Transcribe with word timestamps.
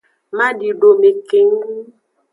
Madidome 0.37 1.09
keng. 1.29 1.53